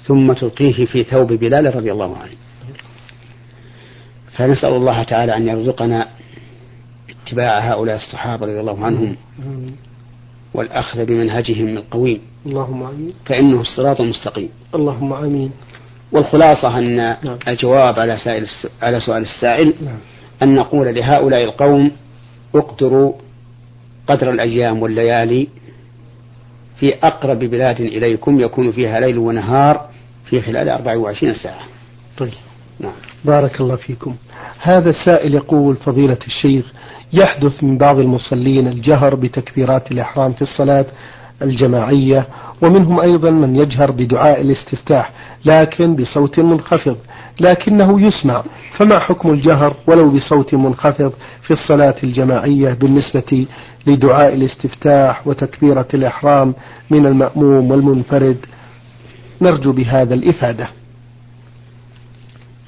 ثم 0.04 0.32
تلقيه 0.32 0.86
في 0.86 1.04
ثوب 1.04 1.32
بلال 1.32 1.76
رضي 1.76 1.92
الله 1.92 2.16
عنه. 2.16 2.36
فنسأل 4.32 4.72
الله 4.72 5.02
تعالى 5.02 5.36
أن 5.36 5.48
يرزقنا 5.48 6.08
اتباع 7.26 7.58
هؤلاء 7.72 7.96
الصحابة 7.96 8.46
رضي 8.46 8.60
الله 8.60 8.84
عنهم 8.84 9.16
والأخذ 10.54 11.04
بمنهجهم 11.04 11.76
القويم. 11.76 12.20
اللهم 12.46 12.82
آمين. 12.82 13.12
فإنه 13.26 13.60
الصراط 13.60 14.00
المستقيم. 14.00 14.48
اللهم 14.74 15.12
آمين. 15.12 15.50
والخلاصة 16.12 16.78
أن 16.78 16.96
نعم. 16.96 17.38
الجواب 17.48 17.98
على 17.98 18.16
سائل 18.16 18.46
على 18.82 19.00
سؤال 19.00 19.22
السائل 19.22 19.74
نعم. 19.84 19.98
أن 20.42 20.54
نقول 20.54 20.94
لهؤلاء 20.94 21.44
القوم 21.44 21.90
اقدروا 22.54 23.12
قدر 24.06 24.30
الأيام 24.30 24.82
والليالي 24.82 25.48
في 26.76 26.94
أقرب 27.02 27.38
بلاد 27.38 27.80
إليكم 27.80 28.40
يكون 28.40 28.72
فيها 28.72 29.00
ليل 29.00 29.18
ونهار 29.18 29.88
في 30.24 30.42
خلال 30.42 30.68
24 30.68 31.34
ساعة. 31.34 31.64
طيب. 32.18 32.32
نعم. 32.80 32.92
بارك 33.24 33.60
الله 33.60 33.76
فيكم. 33.76 34.14
هذا 34.60 34.90
السائل 34.90 35.34
يقول 35.34 35.76
فضيلة 35.76 36.18
الشيخ 36.26 36.72
يحدث 37.12 37.64
من 37.64 37.78
بعض 37.78 37.98
المصلين 37.98 38.68
الجهر 38.68 39.14
بتكبيرات 39.14 39.92
الإحرام 39.92 40.32
في 40.32 40.42
الصلاة 40.42 40.86
الجماعية 41.42 42.26
ومنهم 42.62 43.00
أيضا 43.00 43.30
من 43.30 43.56
يجهر 43.56 43.90
بدعاء 43.90 44.40
الاستفتاح 44.40 45.10
لكن 45.44 45.96
بصوت 45.96 46.40
منخفض 46.40 46.96
لكنه 47.40 48.00
يسمع. 48.00 48.44
فما 48.78 48.98
حكم 48.98 49.30
الجهر 49.30 49.74
ولو 49.86 50.10
بصوت 50.10 50.54
منخفض 50.54 51.12
في 51.42 51.50
الصلاة 51.50 51.94
الجماعية 52.04 52.72
بالنسبة 52.72 53.46
لدعاء 53.86 54.34
الاستفتاح 54.34 55.26
وتكبيرة 55.26 55.88
الإحرام 55.94 56.54
من 56.90 57.06
المأموم 57.06 57.70
والمنفرد؟ 57.70 58.36
نرجو 59.42 59.72
بهذا 59.72 60.14
الإفادة. 60.14 60.68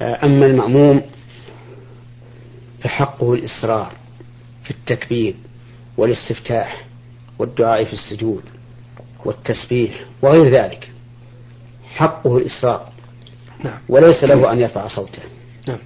أما 0.01 0.45
المأموم 0.45 1.01
فحقه 2.81 3.33
الإصرار 3.33 3.91
في 4.63 4.71
التكبير 4.71 5.35
والاستفتاح 5.97 6.85
والدعاء 7.39 7.83
في 7.83 7.93
السجود 7.93 8.43
والتسبيح 9.25 10.05
وغير 10.21 10.49
ذلك. 10.49 10.89
حقه 11.95 12.37
الإصرار. 12.37 12.91
نعم. 13.63 13.77
وليس 13.89 14.23
له 14.23 14.51
أن 14.51 14.59
يرفع 14.59 14.87
صوته. 14.87 15.21
نعم. 15.67 15.79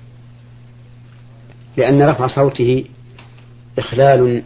لأن 1.77 2.01
رفع 2.01 2.27
صوته 2.27 2.85
إخلال 3.79 4.43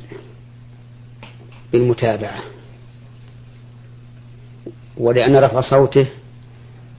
بالمتابعة. 1.72 2.40
ولأن 4.98 5.36
رفع 5.36 5.62
صوته 5.62 6.08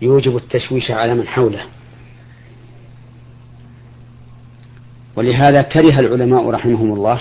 يوجب 0.03 0.37
التشويش 0.37 0.91
على 0.91 1.15
من 1.15 1.29
حوله. 1.29 1.76
ولهذا 5.17 5.63
كره 5.63 6.01
العلماء 6.01 6.51
رحمهم 6.51 6.93
الله 6.93 7.21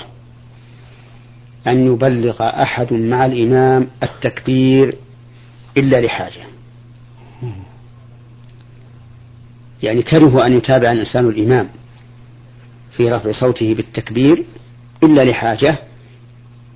أن 1.66 1.86
يبلغ 1.86 2.42
أحد 2.42 2.92
مع 2.92 3.26
الإمام 3.26 3.86
التكبير 4.02 4.94
إلا 5.76 6.00
لحاجة. 6.00 6.42
يعني 9.82 10.02
كرهوا 10.02 10.46
أن 10.46 10.52
يتابع 10.52 10.92
الإنسان 10.92 11.28
الإمام 11.28 11.68
في 12.96 13.10
رفع 13.10 13.32
صوته 13.32 13.74
بالتكبير 13.74 14.44
إلا 15.04 15.22
لحاجة 15.30 15.78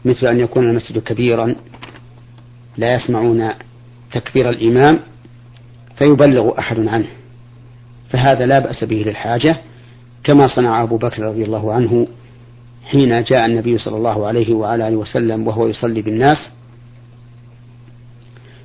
مثل 0.05 0.27
أن 0.27 0.41
يكون 0.41 0.71
المسجد 0.71 0.99
كبيرا 0.99 1.55
لا 2.77 2.95
يسمعون 2.95 3.49
تكبير 4.13 4.51
الإمام 4.51 5.01
فيبلغ 5.99 6.59
أحد 6.59 6.87
عنه 6.89 7.09
فهذا 8.11 8.47
لا 8.47 8.59
بأس 8.59 8.85
به 8.85 8.97
للحاجة. 9.07 9.57
كما 10.25 10.47
صنع 10.57 10.83
أبو 10.83 10.97
بكر 10.97 11.23
رضي 11.23 11.45
الله 11.45 11.73
عنه 11.73 12.07
حين 12.85 13.23
جاء 13.23 13.47
النبي 13.47 13.79
صلى 13.79 13.97
الله 13.97 14.27
عليه 14.27 14.55
وعلى 14.55 14.89
آله 14.89 14.97
وسلم 14.97 15.47
وهو 15.47 15.67
يصلي 15.67 16.03
بالناس 16.03 16.51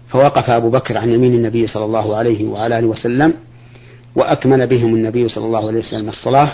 فوقف 0.10 0.50
أبو 0.50 0.70
بكر 0.70 0.98
عن 0.98 1.10
يمين 1.10 1.34
النبي 1.34 1.68
صلى 1.68 1.86
الله 1.86 2.15
عليه 2.15 2.48
وعلى 2.48 2.80
آله 2.80 2.88
وسلم 2.88 3.34
وأكمل 4.15 4.68
بهم 4.68 4.96
النبي 4.96 5.28
صلى 5.28 5.46
الله 5.46 5.68
عليه 5.68 5.80
وسلم 5.80 6.10
الصلاة 6.10 6.54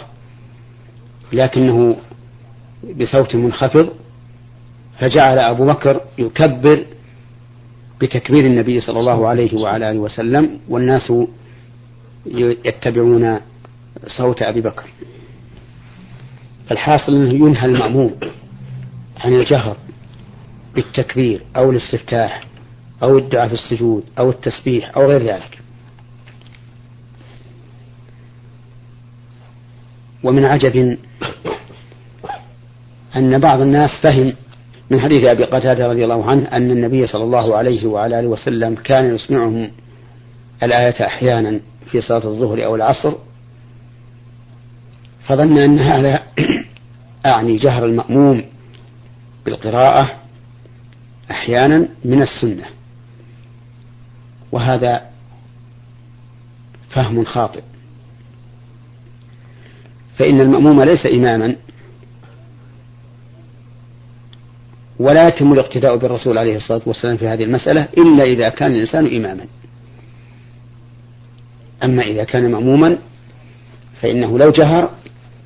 لكنه 1.33 1.95
بصوت 2.99 3.35
منخفض 3.35 3.89
فجعل 4.99 5.39
أبو 5.39 5.65
بكر 5.65 6.01
يكبر 6.17 6.85
بتكبير 8.01 8.45
النبي 8.45 8.79
صلى 8.79 8.99
الله 8.99 9.27
عليه 9.27 9.57
وعلى 9.61 9.91
آله 9.91 9.99
وسلم 9.99 10.59
والناس 10.69 11.13
يتبعون 12.65 13.39
صوت 14.07 14.41
أبي 14.41 14.61
بكر. 14.61 14.89
فالحاصل 16.69 17.15
أنه 17.15 17.33
ينهى 17.33 17.65
المأموم 17.65 18.15
عن 19.19 19.33
الجهر 19.33 19.77
بالتكبير 20.75 21.41
أو 21.55 21.71
الاستفتاح 21.71 22.41
أو 23.03 23.17
الدعاء 23.17 23.47
في 23.47 23.53
السجود 23.53 24.03
أو 24.19 24.29
التسبيح 24.29 24.97
أو 24.97 25.07
غير 25.07 25.21
ذلك. 25.23 25.59
ومن 30.23 30.45
عجب 30.45 30.97
أن 33.15 33.39
بعض 33.39 33.61
الناس 33.61 33.89
فهم 34.03 34.33
من 34.89 34.99
حديث 34.99 35.29
أبي 35.29 35.43
قتادة 35.43 35.87
رضي 35.87 36.03
الله 36.03 36.25
عنه 36.25 36.47
أن 36.47 36.71
النبي 36.71 37.07
صلى 37.07 37.23
الله 37.23 37.57
عليه 37.57 37.87
وعلى 37.87 38.19
آله 38.19 38.27
وسلم 38.27 38.75
كان 38.75 39.15
يسمعهم 39.15 39.71
الآية 40.63 41.05
أحيانا 41.05 41.59
في 41.91 42.01
صلاة 42.01 42.25
الظهر 42.25 42.65
أو 42.65 42.75
العصر 42.75 43.13
فظن 45.27 45.57
أن 45.57 45.79
هذا 45.79 46.23
أعني 47.25 47.57
جهر 47.57 47.85
المأموم 47.85 48.43
بالقراءة 49.45 50.11
أحيانا 51.31 51.87
من 52.05 52.21
السنة. 52.21 52.65
وهذا 54.51 55.01
فهم 56.89 57.25
خاطئ. 57.25 57.61
فإن 60.17 60.41
المأموم 60.41 60.83
ليس 60.83 61.05
إماما 61.05 61.55
ولا 64.99 65.27
يتم 65.27 65.53
الاقتداء 65.53 65.95
بالرسول 65.95 66.37
عليه 66.37 66.55
الصلاة 66.55 66.81
والسلام 66.85 67.17
في 67.17 67.27
هذه 67.27 67.43
المسألة 67.43 67.87
إلا 67.97 68.23
إذا 68.23 68.49
كان 68.49 68.71
الإنسان 68.71 69.15
إماما. 69.15 69.45
أما 71.83 72.03
إذا 72.03 72.23
كان 72.23 72.51
مأموما 72.51 72.97
فإنه 74.01 74.37
لو 74.37 74.51
جهر 74.51 74.89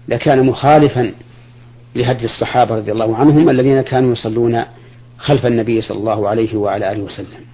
لكان 0.07 0.45
مخالفا 0.45 1.11
لهدي 1.95 2.25
الصحابة 2.25 2.75
رضي 2.75 2.91
الله 2.91 3.15
عنهم 3.15 3.49
الذين 3.49 3.81
كانوا 3.81 4.11
يصلون 4.11 4.63
خلف 5.17 5.45
النبي 5.45 5.81
صلى 5.81 5.97
الله 5.97 6.29
عليه 6.29 6.55
وعلى 6.55 6.91
آله 6.91 7.01
وسلم. 7.01 7.45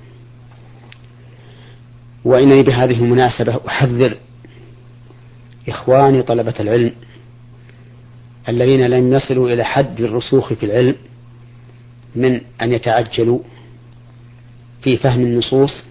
وإنني 2.26 2.64
بهذه 2.64 3.00
المناسبة 3.00 3.60
أحذر 3.68 4.18
إخواني 5.70 6.22
طلبة 6.22 6.54
العلم 6.60 6.94
الذين 8.50 8.88
لم 8.88 9.14
يصلوا 9.14 9.50
إلى 9.50 9.64
حد 9.64 10.02
الرسوخ 10.02 10.54
في 10.54 10.66
العلم 10.66 10.96
من 12.16 12.42
أن 12.62 12.74
يتعجلوا 12.74 13.40
في 14.82 14.98
فهم 14.98 15.20
النصوص 15.22 15.84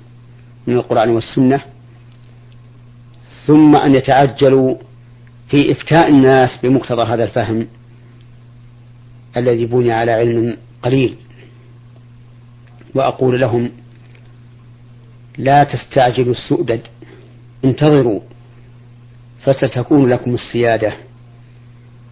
من 0.67 0.75
القرآن 0.75 1.09
والسنة 1.11 1.61
ثم 3.47 3.77
أن 3.77 3.95
يتعجلوا 3.95 4.75
في 5.51 5.73
إفتاء 5.73 6.09
الناس 6.09 6.59
بمقتضى 6.63 7.03
هذا 7.03 7.25
الفهم 7.25 7.67
الذي 9.37 9.67
بني 9.67 9.93
على 9.93 10.13
علم 10.13 10.57
قليل. 10.83 11.17
وأقول 12.95 13.41
لهم 13.41 13.71
لا 15.39 15.65
تستعجلوا 15.65 16.33
السؤدد 16.33 16.81
انتظروا 17.65 18.21
فستكون 19.45 20.09
لكم 20.09 20.35
السيادة. 20.35 20.93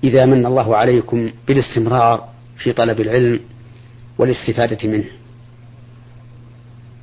إذا 0.05 0.27
من 0.27 0.47
الله 0.47 0.77
عليكم 0.77 1.31
بالاستمرار 1.49 2.29
في 2.59 2.73
طلب 2.73 3.01
العلم 3.01 3.41
والاستفادة 4.19 4.89
منه. 4.89 5.05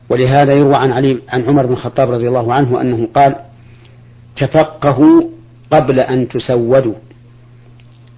ولهذا 0.10 0.54
يروى 0.54 0.76
عن 0.76 0.92
علي 0.92 1.22
عن 1.30 1.44
عمر 1.46 1.66
بن 1.66 1.74
الخطاب 1.74 2.12
رضي 2.12 2.28
الله 2.28 2.54
عنه 2.54 2.82
أنه 2.82 3.08
قال 3.16 3.36
تفقهوا 4.36 5.35
قبل 5.72 6.00
أن 6.00 6.28
تسودوا. 6.28 6.96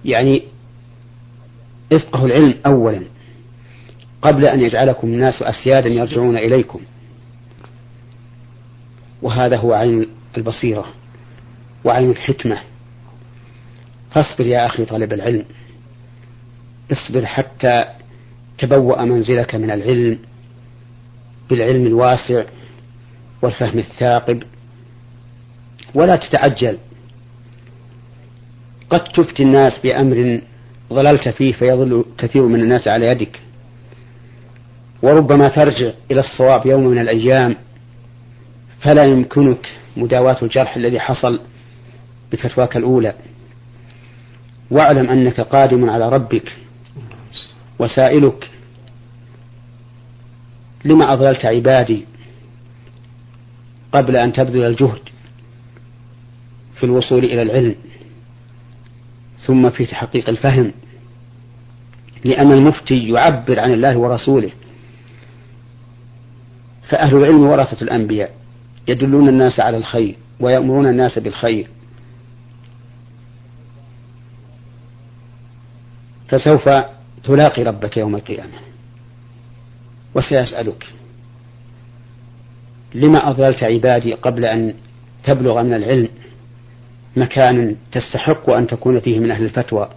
يعني 0.04 0.42
افقهوا 1.92 2.26
العلم 2.26 2.54
أولا 2.66 3.02
قبل 4.22 4.44
أن 4.46 4.60
يجعلكم 4.60 5.06
الناس 5.06 5.42
أسيادا 5.42 5.88
يرجعون 5.88 6.38
إليكم. 6.38 6.80
وهذا 9.22 9.56
هو 9.56 9.72
عين 9.72 10.06
البصيرة 10.36 10.86
وعين 11.84 12.10
الحكمة. 12.10 12.58
فاصبر 14.10 14.46
يا 14.46 14.66
أخي 14.66 14.84
طالب 14.84 15.12
العلم. 15.12 15.44
اصبر 16.92 17.26
حتى 17.26 17.84
تبوأ 18.58 19.04
منزلك 19.04 19.54
من 19.54 19.70
العلم 19.70 20.18
بالعلم 21.50 21.86
الواسع 21.86 22.44
والفهم 23.42 23.78
الثاقب. 23.78 24.42
ولا 25.94 26.16
تتعجل. 26.16 26.78
قد 28.90 29.04
تفتي 29.04 29.42
الناس 29.42 29.78
بأمر 29.82 30.40
ضللت 30.92 31.28
فيه 31.28 31.52
فيضل 31.52 32.04
كثير 32.18 32.46
من 32.46 32.60
الناس 32.60 32.88
على 32.88 33.06
يدك. 33.06 33.40
وربما 35.02 35.48
ترجع 35.48 35.90
إلى 36.10 36.20
الصواب 36.20 36.66
يوم 36.66 36.86
من 36.86 36.98
الأيام 36.98 37.56
فلا 38.80 39.04
يمكنك 39.04 39.68
مداواة 39.96 40.36
الجرح 40.42 40.76
الذي 40.76 41.00
حصل 41.00 41.40
بفتواك 42.32 42.76
الأولى. 42.76 43.14
واعلم 44.70 45.10
أنك 45.10 45.40
قادم 45.40 45.90
على 45.90 46.08
ربك 46.08 46.52
وسائلك. 47.78 48.50
لما 50.84 51.12
أضللت 51.12 51.44
عبادي 51.44 52.04
قبل 53.92 54.16
أن 54.16 54.32
تبذل 54.32 54.62
الجهد 54.62 55.00
في 56.74 56.84
الوصول 56.84 57.24
إلى 57.24 57.42
العلم؟ 57.42 57.74
ثم 59.46 59.70
في 59.70 59.86
تحقيق 59.86 60.28
الفهم. 60.28 60.72
لأن 62.24 62.52
المفتي 62.52 63.08
يعبر 63.08 63.60
عن 63.60 63.72
الله 63.72 63.96
ورسوله. 63.96 64.50
فأهل 66.88 67.16
العلم 67.16 67.40
ورثة 67.40 67.82
الأنبياء 67.82 68.34
يدلون 68.88 69.28
الناس 69.28 69.60
على 69.60 69.76
الخير 69.76 70.16
ويأمرون 70.40 70.86
الناس 70.86 71.18
بالخير. 71.18 71.68
فسوف 76.28 76.68
تلاقي 77.24 77.62
ربك 77.62 77.96
يوم 77.96 78.16
القيامة. 78.16 78.58
وسيسألك 80.14 80.86
لما 82.94 83.30
أضللت 83.30 83.62
عبادي 83.62 84.14
قبل 84.14 84.44
أن 84.44 84.74
تبلغ 85.24 85.62
من 85.62 85.74
العلم؟ 85.74 86.08
مكانا 87.16 87.74
تستحق 87.92 88.50
أن 88.50 88.66
تكون 88.66 89.00
فيه 89.00 89.18
من 89.18 89.30
أهل 89.30 89.44
الفتوى. 89.44 89.88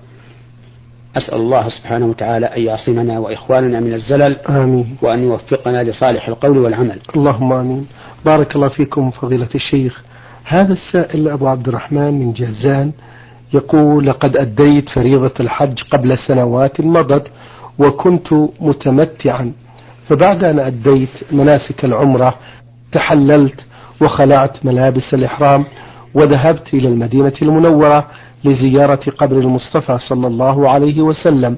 أسأل 1.17 1.36
الله 1.36 1.69
سبحانه 1.69 2.06
وتعالى 2.06 2.45
أن 2.45 2.62
يعصمنا 2.62 3.19
وإخواننا 3.19 3.80
من 3.80 3.93
الزلل 3.93 4.36
آمين. 4.50 4.97
وأن 5.02 5.24
يوفقنا 5.24 5.84
لصالح 5.84 6.28
القول 6.28 6.58
والعمل. 6.58 7.00
اللهم 7.15 7.54
آمين. 7.54 7.88
بارك 8.26 8.56
الله 8.56 8.67
فيكم 8.67 9.12
فضيلة 9.12 9.50
الشيخ. 9.56 10.04
هذا 10.45 10.74
السائل 10.74 11.28
أبو 11.28 11.47
عبد 11.47 11.67
الرحمن 11.67 12.19
من 12.19 12.34
جازان 12.34 12.91
يقول 13.54 14.08
لقد 14.08 14.38
أديت 14.38 14.89
فريضة 14.89 15.34
الحج 15.39 15.82
قبل 15.91 16.17
سنوات 16.17 16.82
مضت 16.82 17.28
وكنت 17.80 18.34
متمتعا 18.60 19.52
فبعد 20.10 20.43
أن 20.43 20.60
أديت 20.60 21.10
مناسك 21.32 21.86
العمرة 21.86 22.36
تحللت 22.91 23.60
وخلعت 24.02 24.65
ملابس 24.65 25.13
الإحرام 25.13 25.65
وذهبت 26.13 26.74
إلى 26.74 26.88
المدينة 26.88 27.34
المنورة 27.41 28.08
لزيارة 28.43 29.00
قبر 29.17 29.38
المصطفى 29.39 29.97
صلى 30.10 30.28
الله 30.28 30.69
عليه 30.69 31.02
وسلم 31.02 31.58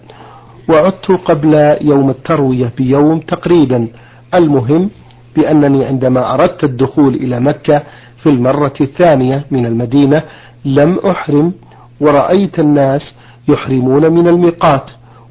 وعدت 0.69 1.11
قبل 1.11 1.77
يوم 1.81 2.09
التروية 2.09 2.71
بيوم 2.77 3.19
تقريبا. 3.19 3.87
المهم 4.35 4.89
بأنني 5.35 5.85
عندما 5.85 6.33
أردت 6.33 6.63
الدخول 6.63 7.15
إلى 7.15 7.39
مكة 7.39 7.83
في 8.23 8.29
المرة 8.29 8.73
الثانية 8.81 9.45
من 9.51 9.65
المدينة 9.65 10.21
لم 10.65 10.99
أحرم 10.99 11.53
ورأيت 12.01 12.59
الناس 12.59 13.15
يحرمون 13.49 14.11
من 14.11 14.27
الميقات 14.29 14.83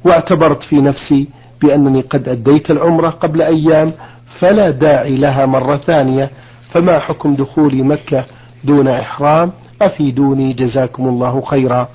واعتبرت 0.05 0.63
في 0.63 0.75
نفسي 0.81 1.27
بأنني 1.61 2.01
قد 2.01 2.29
أديت 2.29 2.71
العمرة 2.71 3.09
قبل 3.09 3.41
أيام 3.41 3.91
فلا 4.39 4.69
داعي 4.69 5.17
لها 5.17 5.45
مرة 5.45 5.77
ثانية. 5.77 6.29
فما 6.71 6.99
حكم 6.99 7.35
دخول 7.35 7.83
مكة 7.83 8.25
دون 8.63 8.87
إحرام 8.87 9.51
أفيدوني 9.81 10.53
جزاكم 10.53 11.07
الله 11.07 11.41
خيرا. 11.41 11.89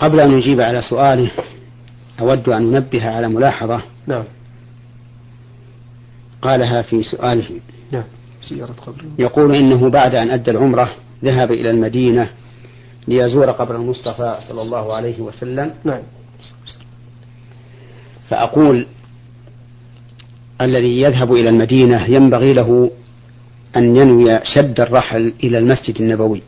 قبل 0.00 0.20
أن 0.20 0.30
نجيب 0.30 0.60
على 0.60 0.82
سؤاله 0.82 1.30
أود 2.20 2.48
أن 2.48 2.74
أنبه 2.76 3.08
على 3.08 3.28
ملاحظة. 3.28 3.80
نعم. 4.06 4.24
قالها 6.42 6.82
في 6.82 7.02
سؤاله. 7.02 7.60
نعم. 7.92 8.04
زيارة 8.48 8.72
قبره 8.86 9.04
يقول 9.18 9.54
إنه 9.54 9.90
بعد 9.90 10.14
أن 10.14 10.30
أدى 10.30 10.50
العمرة 10.50 10.90
ذهب 11.24 11.52
إلى 11.52 11.70
المدينة 11.70 12.28
ليزور 13.08 13.50
قبر 13.50 13.76
المصطفى 13.76 14.36
صلى 14.48 14.62
الله 14.62 14.94
عليه 14.94 15.20
وسلم. 15.20 15.70
نعم. 15.84 16.02
فأقول 18.28 18.86
الذي 20.60 21.00
يذهب 21.00 21.32
إلى 21.32 21.48
المدينة 21.48 22.04
ينبغي 22.04 22.52
له 22.52 22.90
أن 23.76 23.96
ينوي 23.96 24.40
شد 24.54 24.80
الرحل 24.80 25.34
إلى 25.44 25.58
المسجد 25.58 26.00
النبوي. 26.00 26.42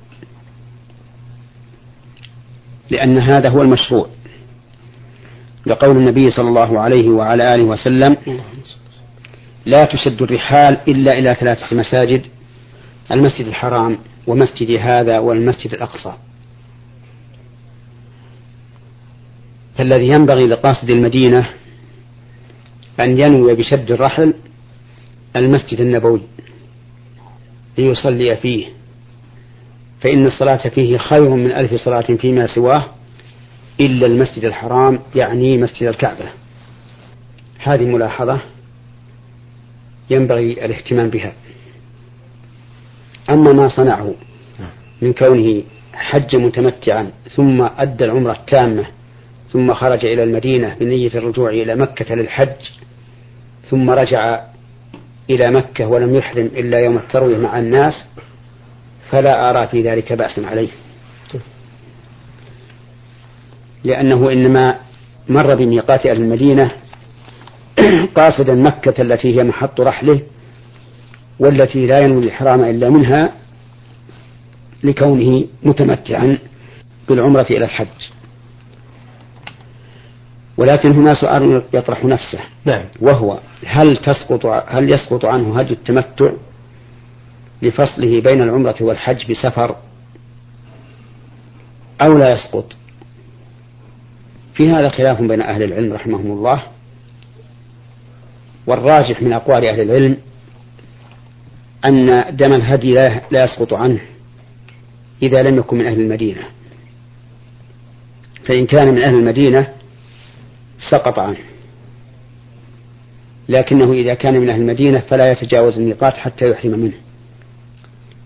لأن 2.90 3.18
هذا 3.18 3.50
هو 3.50 3.62
المشروع. 3.62 4.08
لقول 5.66 5.96
النبي 5.96 6.30
صلى 6.30 6.48
الله 6.48 6.80
عليه 6.80 7.08
وعلى 7.08 7.54
آله 7.54 7.64
وسلم 7.64 8.16
لا 9.66 9.84
تشد 9.84 10.22
الرحال 10.22 10.78
إلا 10.88 11.18
إلى 11.18 11.34
ثلاثة 11.34 11.76
مساجد 11.76 12.22
المسجد 13.12 13.46
الحرام 13.46 13.98
ومسجد 14.26 14.70
هذا 14.80 15.18
والمسجد 15.18 15.74
الأقصى. 15.74 16.12
فالذي 19.78 20.06
ينبغي 20.06 20.46
لقاصد 20.46 20.90
المدينة 20.90 21.50
أن 23.00 23.18
ينوي 23.18 23.54
بشد 23.54 23.90
الرحل 23.90 24.34
المسجد 25.36 25.80
النبوي. 25.80 26.20
ليصلي 27.78 28.36
فيه. 28.36 28.66
فإن 30.00 30.26
الصلاة 30.26 30.68
فيه 30.68 30.98
خير 30.98 31.28
من 31.28 31.52
ألف 31.52 31.74
صلاة 31.74 32.00
فيما 32.00 32.46
سواه 32.46 32.84
إلا 33.80 34.06
المسجد 34.06 34.44
الحرام 34.44 35.00
يعني 35.14 35.58
مسجد 35.58 35.82
الكعبة. 35.82 36.30
هذه 37.58 37.84
ملاحظة 37.84 38.40
ينبغي 40.10 40.52
الاهتمام 40.64 41.10
بها. 41.10 41.32
أما 43.30 43.52
ما 43.52 43.68
صنعه 43.68 44.14
من 45.02 45.12
كونه 45.12 45.62
حج 45.92 46.36
متمتعا 46.36 47.10
ثم 47.36 47.62
أدى 47.78 48.04
العمرة 48.04 48.32
التامة 48.32 48.86
ثم 49.50 49.74
خرج 49.74 50.04
إلى 50.04 50.22
المدينة 50.22 50.76
بنية 50.80 51.10
الرجوع 51.14 51.50
إلى 51.50 51.74
مكة 51.74 52.14
للحج 52.14 52.70
ثم 53.70 53.90
رجع 53.90 54.44
إلى 55.30 55.50
مكة 55.50 55.86
ولم 55.86 56.14
يحرم 56.16 56.46
إلا 56.46 56.78
يوم 56.78 56.96
التروية 56.96 57.38
مع 57.38 57.58
الناس 57.58 58.04
فلا 59.10 59.50
أرى 59.50 59.68
في 59.68 59.82
ذلك 59.82 60.12
بأسا 60.12 60.40
عليه. 60.40 60.68
لأنه 63.84 64.32
إنما 64.32 64.76
مر 65.28 65.54
بميقات 65.54 66.06
أهل 66.06 66.22
المدينة 66.22 66.70
قاصدا 68.16 68.54
مكة 68.54 69.02
التي 69.02 69.36
هي 69.38 69.44
محط 69.44 69.80
رحله 69.80 70.20
والتي 71.38 71.86
لا 71.86 71.98
ينوي 71.98 72.24
الإحرام 72.24 72.64
إلا 72.64 72.90
منها 72.90 73.32
لكونه 74.84 75.44
متمتعا 75.62 76.38
بالعمرة 77.08 77.46
إلى 77.50 77.64
الحج. 77.64 77.86
ولكن 80.56 80.92
هنا 80.92 81.14
سؤال 81.14 81.62
يطرح 81.72 82.04
نفسه. 82.04 82.38
نعم. 82.64 82.84
وهو 83.00 83.38
هل 83.66 83.96
تسقط 83.96 84.46
هل 84.68 84.94
يسقط 84.94 85.24
عنه 85.24 85.58
هدي 85.58 85.72
التمتع 85.72 86.30
لفصله 87.62 88.20
بين 88.20 88.42
العمرة 88.42 88.76
والحج 88.80 89.30
بسفر 89.30 89.76
أو 92.02 92.18
لا 92.18 92.34
يسقط؟ 92.34 92.72
في 94.54 94.70
هذا 94.70 94.88
خلاف 94.88 95.22
بين 95.22 95.42
أهل 95.42 95.62
العلم 95.62 95.92
رحمهم 95.92 96.32
الله 96.32 96.62
والراجح 98.66 99.22
من 99.22 99.32
أقوال 99.32 99.64
أهل 99.64 99.80
العلم 99.80 100.16
أن 101.84 102.24
دم 102.36 102.52
الهدي 102.52 102.94
لا 103.30 103.44
يسقط 103.44 103.74
عنه 103.74 104.00
إذا 105.22 105.42
لم 105.42 105.58
يكن 105.58 105.78
من 105.78 105.86
أهل 105.86 106.00
المدينة. 106.00 106.42
فإن 108.46 108.66
كان 108.66 108.88
من 108.88 109.02
أهل 109.02 109.14
المدينة 109.14 109.75
سقط 110.90 111.18
عنه. 111.18 111.38
لكنه 113.49 113.92
إذا 113.92 114.14
كان 114.14 114.40
من 114.40 114.51
أهل 114.51 114.61
المدينة 114.61 114.99
فلا 114.99 115.33
يتجاوز 115.33 115.75
الميقات 115.75 116.14
حتى 116.14 116.51
يحرم 116.51 116.70
منه 116.70 116.94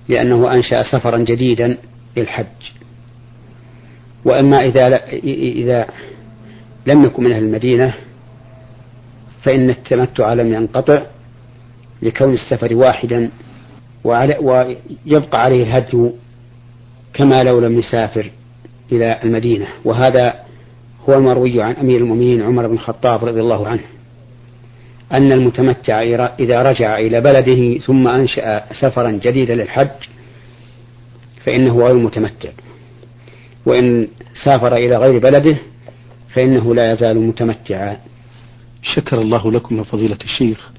لأنه 0.08 0.52
أنشأ 0.52 0.82
سفرا 0.82 1.18
جديدا 1.18 1.78
للحج. 2.16 2.46
وأما 4.24 4.64
إذا 4.64 5.04
إذا 5.32 5.86
لم 6.86 7.04
يكن 7.04 7.24
من 7.24 7.32
أهل 7.32 7.42
المدينة 7.42 7.94
فإن 9.42 9.70
التمتع 9.70 10.32
لم 10.32 10.54
ينقطع 10.54 11.02
لكون 12.02 12.32
السفر 12.32 12.74
واحدا 12.74 13.30
ويبقى 14.04 15.42
عليه 15.42 15.62
الهدي 15.62 16.10
كما 17.14 17.42
لو 17.42 17.60
لم 17.60 17.78
يسافر 17.78 18.30
إلى 18.92 19.18
المدينة. 19.24 19.66
وهذا 19.84 20.34
هو 21.08 21.14
المروي 21.14 21.62
عن 21.62 21.74
أمير 21.74 22.00
المؤمنين 22.00 22.42
عمر 22.42 22.66
بن 22.66 22.74
الخطاب 22.74 23.24
رضي 23.24 23.40
الله 23.40 23.68
عنه 23.68 23.82
أن 25.12 25.32
المتمتع 25.32 26.02
إذا 26.40 26.62
رجع 26.62 26.98
إلى 26.98 27.20
بلده 27.20 27.78
ثم 27.78 28.08
أنشأ 28.08 28.62
سفرا 28.80 29.10
جديدا 29.10 29.54
للحج 29.54 29.88
فإنه 31.44 31.78
غير 31.78 31.94
متمتع. 31.94 32.48
وإن 33.66 34.08
سافر 34.44 34.76
إلى 34.76 34.96
غير 34.96 35.18
بلده 35.18 35.56
فإنه 36.34 36.74
لا 36.74 36.92
يزال 36.92 37.20
متمتعا. 37.20 37.96
شكر 38.82 39.20
الله 39.20 39.52
لكم 39.52 39.78
يا 39.78 39.82
فضيلة 39.82 40.18
الشيخ. 40.24 40.70